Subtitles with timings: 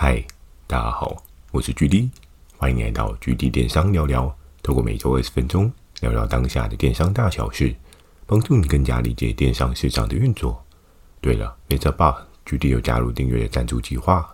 [0.00, 0.24] 嗨，
[0.68, 1.16] 大家好，
[1.50, 2.08] 我是 GD，
[2.56, 4.32] 欢迎来到 GD 电商聊聊。
[4.62, 7.74] 透过每周二十分钟聊聊当下的电商大小事，
[8.24, 10.64] 帮助你更加理解电商市场的运作。
[11.20, 11.90] 对了，Mr.
[11.90, 12.16] b o
[12.46, 14.32] GD 有加入订阅的赞助计划。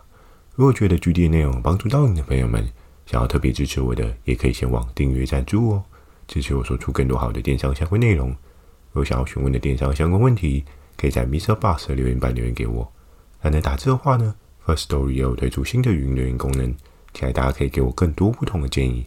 [0.53, 2.63] 如果觉得 GD 的内容帮助到你的朋友们，
[3.07, 5.83] 想要特别支持我的，也可以前往订阅赞助哦，
[6.27, 8.29] 支持我说出更多好的电商相关内容。
[8.29, 10.63] 如果想要询问的电商相关问题，
[10.95, 12.93] 可以在 MixerBox 的留言板留言给我。
[13.41, 14.35] 懒得打字的话呢
[14.65, 16.73] ，Firstory 也有推出新的语音留言功能，
[17.13, 19.05] 期待大家可以给我更多不同的建议。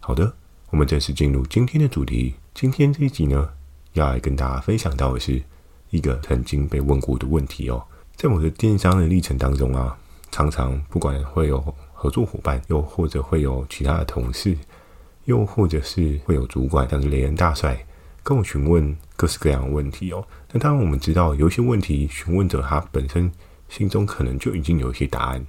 [0.00, 0.34] 好的，
[0.70, 2.34] 我们正式进入今天的主题。
[2.54, 3.48] 今天这一集呢，
[3.94, 5.42] 要来跟大家分享到的是
[5.90, 7.82] 一个曾经被问过的问题哦。
[8.16, 9.96] 在我的电商的历程当中啊，
[10.30, 11.60] 常常不管会有
[11.92, 14.56] 合作伙伴，又或者会有其他的同事，
[15.24, 17.84] 又或者是会有主管，像是雷恩大帅。
[18.22, 20.24] 跟我询问各式各样的问题哦。
[20.52, 23.30] 那当然，我们知道有一些问题，询问者他本身
[23.72, 25.46] 心中可能就已经有一些答案。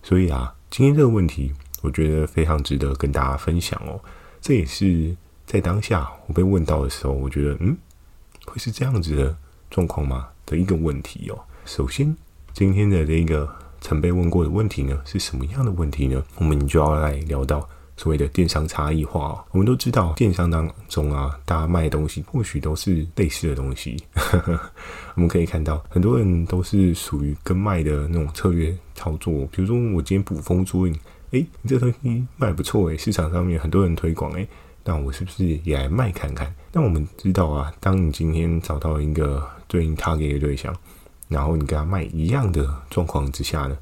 [0.00, 1.52] 所以啊，今天这个问题，
[1.82, 4.00] 我觉得非常值得跟大家分享哦。
[4.40, 7.76] 这也是在当下我被问到的时候，我觉得嗯，
[8.44, 9.36] 会是这样子的
[9.68, 10.28] 状况吗？
[10.46, 11.40] 的一个问题哦。
[11.64, 12.16] 首先，
[12.52, 16.22] 今天的这一个曾被问过的问题呢，是什么样的问题呢？
[16.36, 17.68] 我们就要来聊到。
[17.96, 23.96] 所谓的电商差异化，我们都知道，电商当中啊，大家卖的东西或许都是类似的东西。
[25.16, 29.32] 我们可以看到，很多人都是属于跟卖的那种策略操作。
[29.50, 30.94] 比如说，我今天捕风捉影，
[31.30, 34.46] 诶，你这东西卖不错诶，市场上面很多人推广诶，
[34.84, 36.54] 那我是不是也来卖看看？
[36.72, 40.76] 那我们知道啊，当你今天找到一个对应 target 的对象，
[41.28, 43.78] 然后你跟他卖一样的状况之下呢，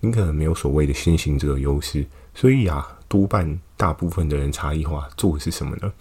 [0.00, 2.04] 你可能没有所谓的先行者优势，
[2.34, 2.86] 所以啊。
[3.08, 5.92] 多半大部分的人差异化做的是什么呢？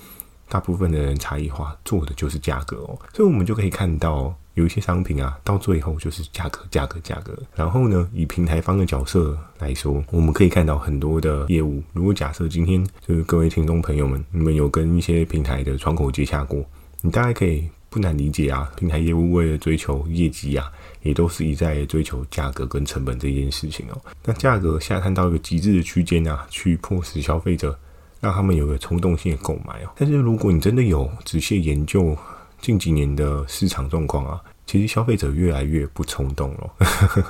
[0.49, 7.37] 大部分的人差异化做的就是价格哦，所以我们就可以看到有一些商品啊，到最后就是价格、价格、价格。
[7.55, 11.83] 然后呢，以平台方的角色来说，我们可以看到很多的业务。
[11.93, 16.63] 如果假设今天就是各位听众朋友们，你们有跟一些平台的窗口接洽过，
[17.01, 17.69] 你大概可以。
[17.89, 20.69] 不难理解啊，平台业务为了追求业绩啊，
[21.07, 23.99] 也都是一再追求价格跟成本这件事情哦。
[24.25, 27.77] 那价格下探到一个极致的区间啊，去迫使消费者
[28.19, 29.89] 让他们有个冲动性的购买哦。
[29.95, 32.15] 但是如果你真的有仔细研究
[32.61, 36.73] 近几年的市场状况啊，其实消费者越来越不冲动了。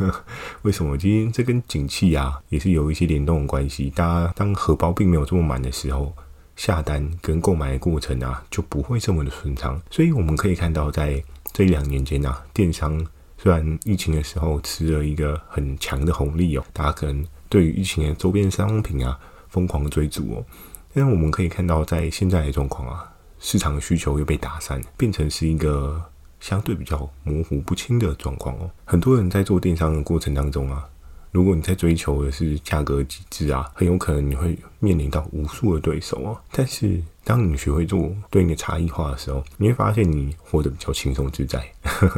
[0.63, 0.97] 为什么？
[0.97, 3.89] 今天这跟景气啊也是有一些联动的关系。
[3.91, 6.13] 大家当荷包并没有这么满的时候。
[6.57, 9.79] 下单跟购买的过程啊，就不会这么的顺畅。
[9.91, 11.23] 所以我们可以看到，在
[11.53, 12.99] 这一两年间啊，电商
[13.37, 19.17] 虽然疫情的时候吃了一个很强的红利哦，大家可能对于疫情的周边商品啊
[19.47, 20.45] 疯狂追逐哦，
[20.93, 26.01] 但是我们可以看到，在现在的状况啊，市场的需求又被打散，变成是一个
[26.39, 28.69] 相对比较模糊不清的状况哦。
[28.85, 30.87] 很多人在做电商的过程当中啊。
[31.31, 36.41] 如果你在追求的是价格极致啊，很有可能你会面临到无数的对手啊。
[36.51, 41.61] 但是当你学会做对应的差异化的时候，你会发现你活得比较轻松自在，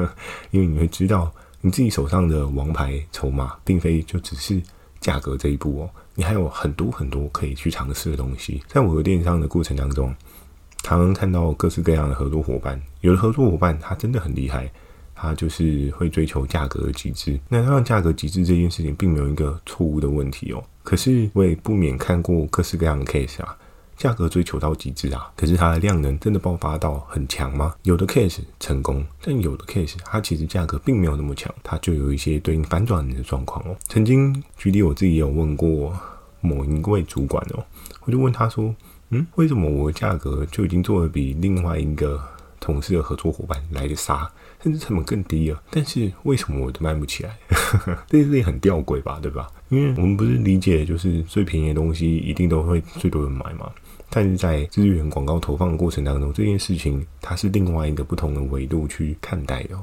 [0.52, 1.32] 因为你会知道
[1.62, 4.62] 你自己手上的王牌筹码，并非就只是
[5.00, 8.62] 价格这一步哦，你还有很多很多可以去尝试的东西。
[8.68, 10.14] 在我和电商的过程当中，
[10.84, 14.72] 常常看到各式各样的合作伙伴，有的合作伙伴他真的很厉害。
[15.22, 20.64] 他就是会追求价格的极致，那当然价格极致这件事情并没有一个错误的问题哦。
[20.82, 23.58] 可是我也不免看过各式各样的 case 啊，
[24.00, 27.76] 价格追求到极致啊，可是它的量能真的爆发到很强吗？
[27.84, 33.76] 有的 case 成功，但有的 case 它其实价格并没有那么强，它就有一些对应反转的状况哦。
[33.90, 35.94] 曾经举例我自己也有问过
[36.40, 37.66] 某一位主管哦，
[38.06, 38.74] 我就问他说
[39.12, 42.18] ：“嗯，为什么我的价格就已经做得比另外一个
[42.62, 44.32] 同事的合作伙伴来得杀？”
[44.64, 47.38] 甚至成本更低了，但是为什么我都卖不起来？
[48.08, 49.48] 这件事情很吊诡吧，对吧？
[49.70, 53.72] 因为我们不是理解，就是最便宜的东西一定都会最多人买嘛。
[54.10, 59.78] 但是在资源广告投放的过程当中，这件事情它是另外一个不同的维度去看待的。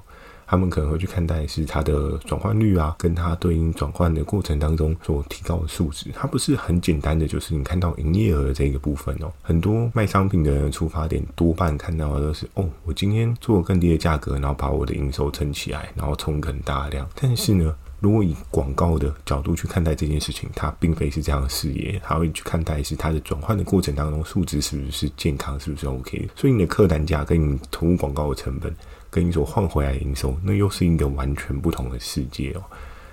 [0.48, 9.32] 他们可能会去看待是它的转换率啊，跟它对应转换的过程当中所提高的数值，它不是很简单的，就是你看到营业额这个部分哦。
[9.42, 17.08] 很多卖商品的人出发点多半看到的都是哦，我今天做更低的价格，然后把我的营收撑起来，然后冲更大量。
[17.20, 26.28] 但是呢，如果以广告的角度去看待这件事情，它并非是这样的视野，它会去看待是它的转换的过程当中数值是不是健康，是不是 OK。
[26.34, 28.74] 所以你的客单价跟你投入广告的成本。
[29.08, 32.62] 跟你所换回来的营收，那又是一个完全不同的世界哦。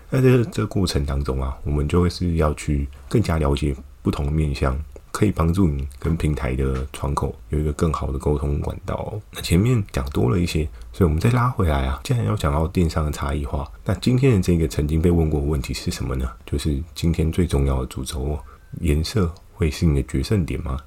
[0.09, 4.77] 那在这这过程当中啊，我们就会是要去更加了解不同的面向，
[5.13, 9.13] 可以帮助你跟平台的窗口有一个更好的沟通管道。
[9.31, 16.27] 那前面讲多了一些，所以我们再拉回来啊，既然要讲到电商的差异化，那今天的这个曾经被问过的问题是什么呢？
[16.47, 18.39] 就是今天最重要的主轴，
[18.81, 20.79] 颜色会是你的决胜点吗？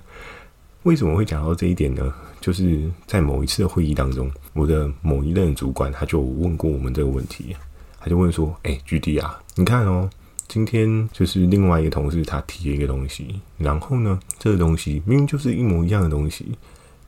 [0.84, 2.12] 为什么会讲到这一点呢？
[2.42, 7.56] 就是在某一次的会议当中，我的某一任主管他就问过我们这个问题，
[7.98, 10.10] 他就问说：“哎，GD 啊，你看哦。”
[10.48, 16.56] 今天就是另外一个同事，他提了一个东西，然后呢，这个东西明明就是一模一样的东西，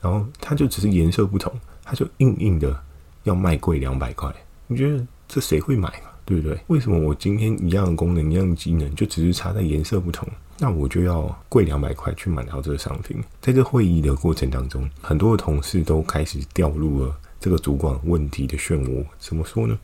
[0.00, 1.52] 然后它就只是颜色不同，
[1.84, 2.78] 它就硬硬的
[3.24, 4.32] 要卖贵两百块。
[4.66, 6.10] 你觉得这谁会买嘛？
[6.24, 6.58] 对不对？
[6.66, 13.16] 为什么我今天一样的功能、一样的机能，就只是差在颜色不同，那我就要贵两百块去买到这个商品？
[13.40, 19.02] 在这会议的过程当中，很多的同事都开始掉入了这个主管问题的漩涡。
[19.18, 19.78] 怎么说呢？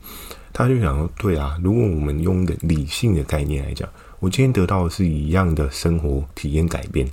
[0.57, 3.89] 他就想说：“对啊，如果我们用一个理性的概念来讲，
[4.21, 7.05] 我今天得到的是一样的生活体验改变，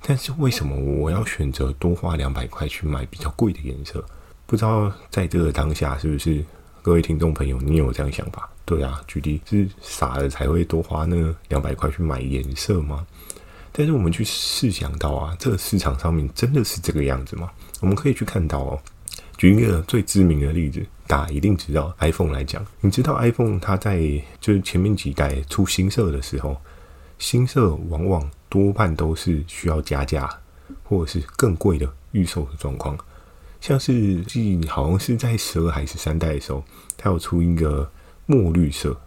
[0.00, 4.02] 但是为什么我要选择多花两百块去买比较贵的颜色？
[4.46, 6.42] 不知道在这个当下是不是
[6.80, 8.48] 各位听众朋友，你有这样想法？
[8.64, 11.14] 对啊，举例是傻了才会多花那
[11.48, 13.06] 两百块去买颜色吗？
[13.70, 17.50] 但是我们去试想到啊，这个市场上面真的是这个样子吗？
[17.82, 18.80] 我们可以去看到哦。”
[19.38, 24.00] 举一个最知名的例子，大家一定知道 iPhone 来讲，你知道 iPhone 它在
[24.40, 26.56] 就是前面几代出新色的时候，
[27.20, 30.28] 新色往往多半都是需要加价
[30.82, 32.98] 或者是更贵的预售的状况。
[33.60, 36.64] 像是记好像是在十二还是三代的时候，
[36.96, 37.88] 它有出一个
[38.26, 39.00] 墨绿色，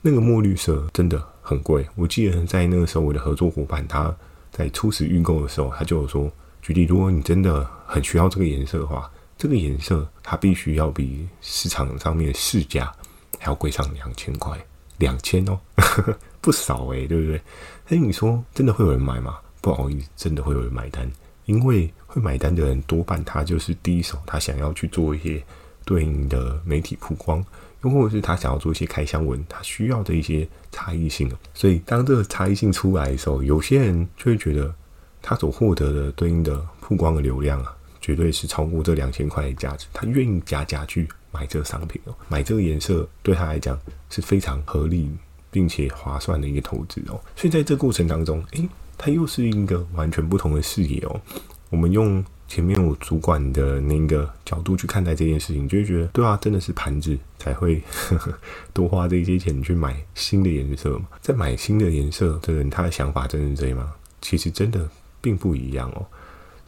[0.00, 1.86] 那个墨绿色真的很贵。
[1.96, 4.14] 我记得在那个时候，我的合作伙伴他
[4.50, 6.32] 在初始预购的时候，他就说，
[6.62, 9.10] 举例如果你真的很需要这个颜色的话。
[9.38, 12.90] 这个颜色它必须要比市场上面市价
[13.38, 14.58] 还要贵上两千块，
[14.98, 15.58] 两千哦，
[16.40, 17.40] 不少诶，对不对？
[17.88, 19.38] 但是你说真的会有人买吗？
[19.60, 21.10] 不好意思，真的会有人买单，
[21.44, 25.42] 因为会买单的人多半他就是第一手，他想要去做一些
[25.84, 27.44] 对应的媒体曝光，
[27.82, 31.30] 又或者是他想要做一些开箱文，他需要的一些差异性。
[31.52, 34.74] 所以当这个差异性出来的时候，有些人就会觉得
[35.20, 37.75] 他所获得的对应的曝光的流量啊。
[38.06, 43.76] 绝对是超过这两千块的价值，他愿意加价去买这个商品哦，买这个颜色对他来讲
[44.10, 45.10] 是非常合理
[45.50, 47.18] 并且划算的一个投资哦。
[47.34, 51.20] 所以在这过程当中，诶，他又是一个完全不同的视野哦。
[51.68, 58.32] 我们用前面我主管的那个角度去看待这件事情，就会觉得对啊，真的是盘子才会呵 呵
[58.72, 61.08] 多花这些钱去买新的颜色嘛。
[61.20, 63.92] 在买新的颜色的人，他的想法真的是这样吗？
[64.22, 64.88] 其实真的
[65.20, 66.06] 并不一样哦。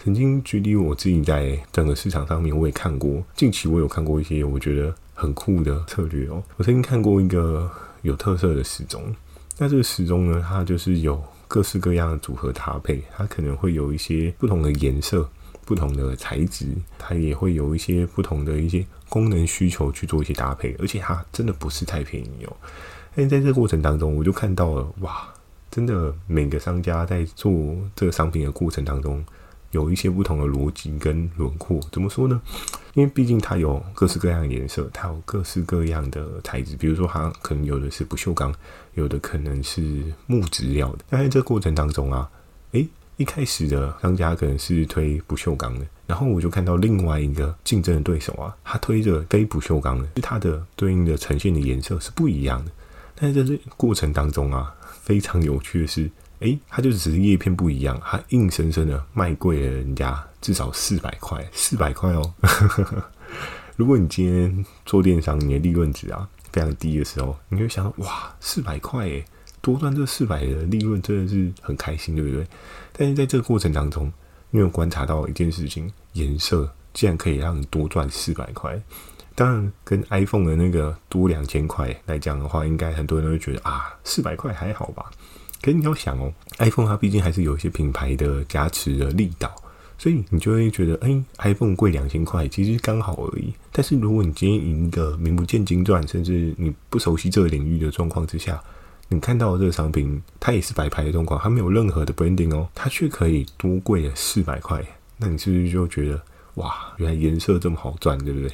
[0.09, 3.23] 曾经距离我自己在整个市场上面，我也看过。
[3.37, 6.43] 近期我有看过一些我觉得很酷的策略哦。
[6.57, 7.71] 我曾经看过一个
[8.01, 9.15] 有特色的时钟，
[9.59, 15.29] 那这个时钟呢，它就是有各式各样的组合搭配，它可能会有一些不同的颜色、
[15.67, 16.69] 不同的材质，
[16.99, 22.57] 它也会有一些不同的一些功能需求去做一些搭配，而且它真的不是太便宜哦。
[23.15, 25.29] 但在这个过程当中，我就看到了哇，
[25.71, 27.53] 真的每个商家在做
[27.95, 29.23] 这个商品的过程当中。
[29.71, 32.41] 有一些不同的逻辑跟轮廓，怎么说呢？
[32.95, 36.75] 因为毕竟它有各式各样的颜色，它有各式各样的材质。
[36.77, 38.53] 比如说，它可能有的是不锈钢，
[38.95, 41.05] 有的可能是木质料的。
[41.11, 42.29] 但在这过程当中啊，
[42.73, 42.89] 诶，
[43.19, 52.71] 一开始的商家可能是推不锈钢的，然后我就看到另外一个竞争的对手啊，他推着非不锈钢的，是它的对应的呈现的颜色是不一样的。
[53.15, 56.11] 但是在这过程当中啊，非常有趣的是。
[56.41, 62.35] 诶，它就只是叶片不一样，它硬生生的卖贵了人家至少四百块，四百块哦。
[63.77, 69.25] 如果你今天做电商，你的利润值啊非常低的时候，你会想到哇，四百块诶，
[69.61, 72.47] 多赚这四百的利润真的是很开心，对不对？
[72.93, 74.13] 但是在这个过程当中，
[74.51, 78.81] 你有观察到一件事情，颜色竟然可以让你多赚四百块。
[79.35, 85.09] 当然，跟 iPhone 的那个多两千块来讲的话，应该很多人都会觉得啊，四百块还好吧。
[85.61, 89.55] 可是你要想哦，iPhone 它毕竟还是有一些品牌的加持的力道，
[89.99, 93.53] 所以你就会觉得，哎、，iPhone 贵两千块其实刚好而已。
[93.73, 98.63] 但是如果你今天赢一个名不见经传，甚至你不熟悉这个领域的状况之下，
[99.09, 104.85] 你看到这个商品，它也是白牌的状况，它没有任何的 branding 哦，它却可以多贵了四百块，
[105.17, 106.23] 那你是不是就觉得，
[106.55, 108.53] 哇，原来颜色这么好赚，对不对？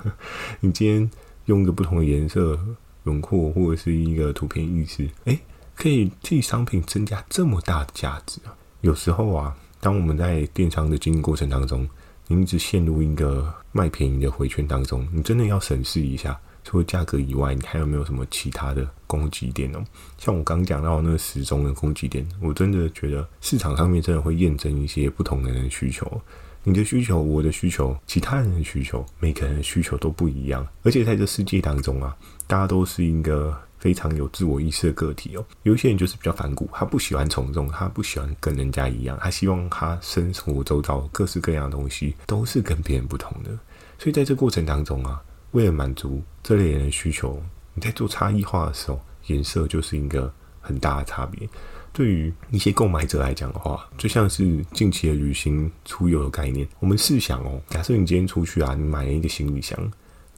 [0.60, 1.10] 你今天
[1.44, 2.58] 用一个不同的颜色
[3.04, 5.38] 轮廓或者是一个图片意思，哎、
[5.78, 8.50] 可以替商品增加这么大的价值啊！
[8.80, 11.88] 有时候啊，当我们在电商的经营过程当中，
[12.26, 19.80] 你一直陷入一个卖便宜的回圈当中，你真的要审视一下，除了价格以外，你还有没有什么其他的攻击点呢？
[20.18, 26.20] 像我刚讲到那个时钟的攻击点，我真的觉得市场上面真的会验证一些不同的人的需求。
[26.64, 30.66] 你的需求，我的需求，其他人的需求，每个人的需求都不一样。
[30.82, 32.14] 而且在这世界当中啊，
[32.48, 35.44] 大家都是一个非常有自我意识的个体哦。
[35.62, 43.50] 有一些人就是比较反骨，他不喜欢从众，他不喜欢跟人家一样，他希望他生活周遭各式各样的东西都是跟别人不同的。
[43.98, 47.42] 所以在这过程当中啊，为了满足这类人的需求，
[47.74, 51.48] 你在做差异化的时候，颜色就是一个很大的差别。
[51.90, 56.68] 对于一些购买者来讲的话，就像是近期的旅行出游的概念。
[56.78, 59.76] 我们试想哦，假设你今天出去啊，你买了一个行李箱，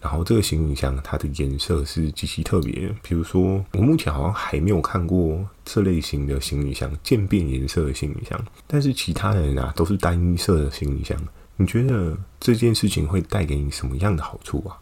[0.00, 2.94] 然后这个行李箱它的颜色是极其特别。
[3.02, 8.38] 比如说，我目前好像还没有看过这类型的行李箱，渐变颜色的行李箱。
[8.66, 11.16] 但是其他人啊，都是单一色的行李箱。
[11.56, 14.78] 你觉得这件事情会带给你什么样的好处啊？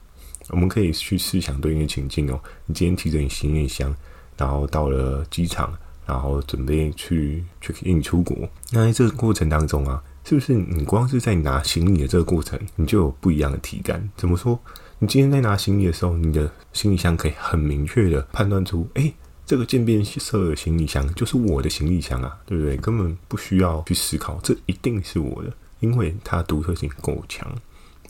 [0.51, 2.41] 我们可以去试想对应的情境哦。
[2.67, 3.95] 你今天提着你行李箱，
[4.37, 5.77] 然后到了机场。
[6.07, 8.35] 然后准备去 check in 出国，
[8.73, 14.09] 那在这个过程当中啊，是不是你光是在拿行李的这个过程，你就有不一样的体感？
[14.17, 14.59] 怎么说？
[15.01, 19.13] 你今天在拿行李的时候，你的行李箱可以很明确的判断出，哎，
[19.47, 22.77] 这个渐变色的行李箱就是我的行李箱啊，对不对？
[22.79, 27.47] 根本不需要去思考，这一定是我的，因为它独特性够强。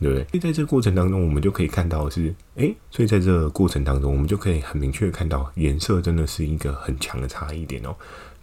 [0.00, 0.24] 对不对？
[0.30, 7.92] 所以在这个过程当中，我们就可以看到是，诶，所以在这个过程当中，我们就可以很明确看到，颜色真的是一个很强的差异点哦。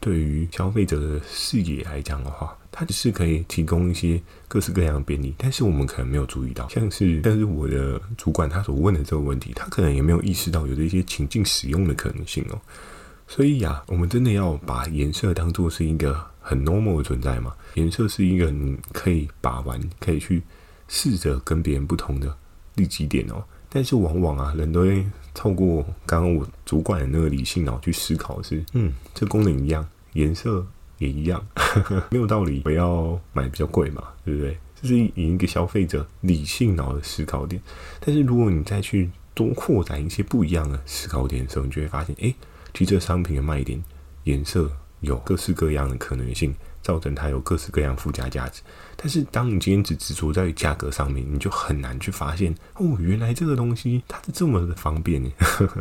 [0.02, 12.60] 对于消费者的视野来讲的话，它只是可以提供一些各式各样的便利，但是我们可能没有注意到，像是，但是我的主管他所问的这个问题，他可能也没有意识到有这些情境使用的可能性哦。
[13.28, 17.56] 所以呀，我们真的要把颜色当做是一个很 normal 的存在吗？
[17.76, 20.44] 颜色是一个你可以把玩，可以去。
[20.88, 22.38] 试着跟别人不同的
[22.76, 25.04] 利基点哦，但是往往啊，人都会
[25.34, 30.64] 透过刚刚我主管的那个理性脑去思考是，嗯，这功能一样，颜色
[30.98, 34.58] 也一样，呵呵，没有道理，我要买比较贵嘛，对不对？
[34.82, 37.62] 这是以一个消费者理性脑的思考点。
[38.00, 42.34] 但是如果你再去多扩展一些不一样的思考点的时候，你就会发现，哎，
[42.74, 43.84] 其实这商品的卖点，
[44.24, 44.72] 颜色
[45.02, 46.56] 有各式各样的可能性。
[46.86, 48.62] 造成它有各式各样附加价值，
[48.96, 55.32] 但是当你今天只执着在价格上面，你就很难去发现哦，原来这个东西它是这么的方便呢。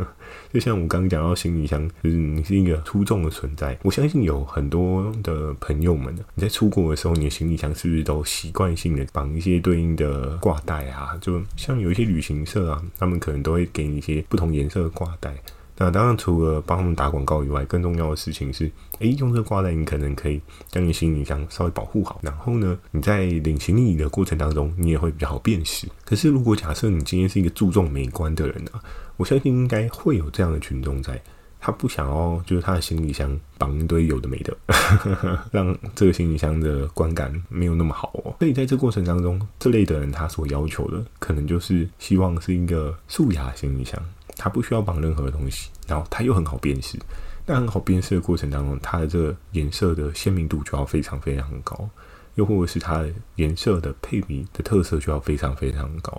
[0.50, 3.78] 就像我刚刚讲到行李箱，就是你是一个出众的存在。
[3.82, 11.14] 我相信有很多的朋友们，你在出国的时候，你的行李箱是不是都习惯性的绑一些对应的挂带啊？
[11.20, 15.36] 就像有一些旅行社啊，他们可能都会给你一些不同颜色的挂带。
[15.76, 22.20] 那当然，除了帮他们打广告以外，更重要的事情是，诶，用这个挂带，你可能可以将你行李箱稍微保护好。
[22.22, 25.88] 然后呢，你在领行李的过程当中，你也会比较好辨识。
[26.04, 28.70] 可是，如果假设你今天是一个注重美观的人呢，
[29.16, 31.20] 我相信应该会有这样的群众在，
[31.58, 34.56] 他不想要就是他的行李箱绑一堆有的没的，
[35.50, 38.36] 让这个行李箱的观感没有那么好哦。
[38.38, 44.00] 所以在这过程当中，这类的人他所要求的，可能就是希望是一个素雅行李箱。
[44.36, 46.98] 它不需要绑任何的东西，然后它又很好辨识。
[47.46, 51.88] 那很好辨识的过程当中，它的这个颜色的鲜明度就要非常非常高，
[52.36, 56.12] 又或者是它的颜色的配比的特色就要非常非常高。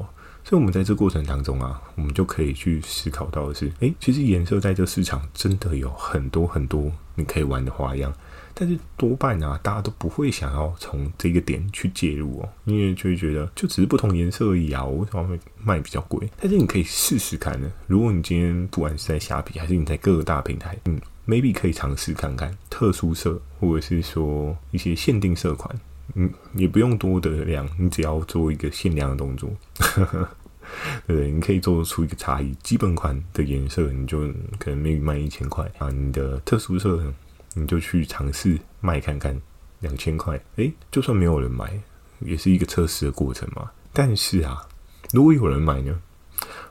[0.44, 8.14] 所以，我们在这过程当中啊，我们就可以去思考到的是，诶，其实颜色在这市场真的有很多很多你可以玩的花样。
[8.58, 16.26] 但是多半啊，大家都不会想要从这个点去介入哦，因为就会觉得就只是不同颜色而已啊，我为什么会卖比较贵？
[16.40, 17.70] 但是你可以试试看呢。
[17.86, 20.98] 如果你今天不管是在虾皮还是你在各个大平台，嗯
[21.28, 25.78] ，maybe 可以尝试看看特殊色，或者是说一些限定色款，
[26.14, 29.50] 嗯，也不用多的量，你只要做一个限量的动作，
[29.98, 31.30] 对不对？
[31.30, 34.20] 你可以做出一个差异，基本款的颜色你就
[34.58, 37.14] 可能 maybe 卖一千块啊，你的特殊色。
[37.56, 39.42] 你就去尝试卖看看，
[39.80, 41.82] 两千块，诶，就算没有人买，
[42.20, 43.72] 也是一个测试的过程嘛。
[43.92, 44.68] 但是啊，
[45.12, 46.00] 如果有人买呢，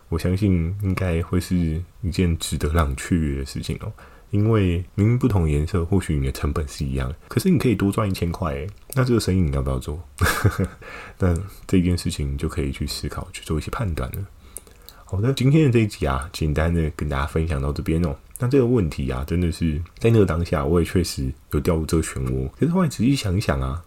[0.08, 3.92] 我相信应该会是一件值得让雀跃的事情哦。
[4.30, 10.02] 因为明明不同颜色，或许你的成本是一样，可是你可以多赚一千块，诶，那这个生意你要不要做？
[11.20, 11.32] 那
[11.68, 14.18] 这件事情你就可以去思考，去做一些判断了。
[15.04, 18.16] 好的，今天的这一集啊，简单的跟大家分享到这边哦。
[18.38, 22.48] 那这个问题啊，真的是在那个当下，我也确实有掉入这个漩涡。
[22.50, 23.82] 可是后来仔细想一想啊，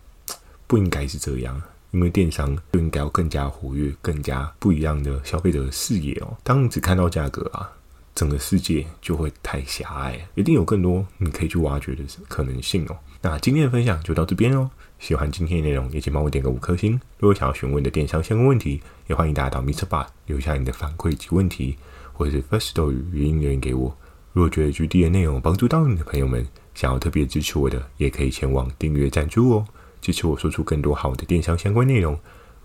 [0.66, 1.62] 不应该是这样，
[1.92, 6.36] 因为电商就应该要更加活跃、更加不一样的消费者的视野哦。
[6.44, 7.70] 当你只看到价格啊，
[8.16, 12.98] 整个世界就会太狭隘，一定有更多你可以去挖掘的可能性哦。
[13.22, 14.70] 那今天的分享就到这边哦。
[14.98, 16.94] 喜欢今天的内容，也请帮我点个五颗星。
[17.20, 21.78] 如果想要询问的电商相关问题，也欢迎大家到 MixerBox 留下你的反馈及问题。
[22.14, 23.96] 或者是 Firstory 语音留言给我。
[24.38, 29.66] 如果觉得 GD 的内容帮助到你的朋友们，想要特别支持我的，也可以前往订阅赞助哦，
[30.00, 32.16] 支持我说出更多好的电商相关内容。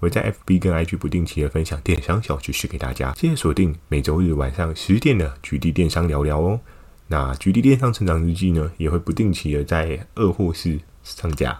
[0.00, 6.60] 我在 FB 跟 IG 不定期的分享电商小知识给大家，记得锁定每周日晚上十点的 GD 电商聊聊哦。
[7.06, 11.58] 那 GD 电商成长日记呢，也会不定期的在二货市上架，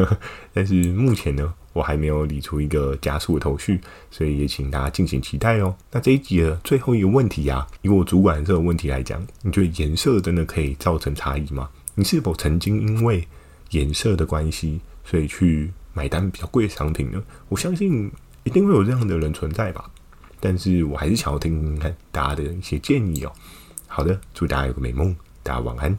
[0.54, 5.74] 但是目前呢，我还没有理出一个加速的头绪，所以也请大家敬请期待哦。
[5.92, 11.70] 那这一集的最后一个问题啊，以我主管这个问题来讲，你觉得颜色真的可以造成差异吗？
[11.94, 13.26] 你是否曾经因为
[13.70, 17.22] 颜色的关系，所以去买单比较贵的商品呢？
[17.48, 18.10] 我相信
[18.44, 19.90] 一定会有这样的人存在吧。
[20.40, 23.32] 但是我还是想要听听看大家的一些建议哦。
[23.86, 25.98] 好的，祝大家有个美梦，大家晚安。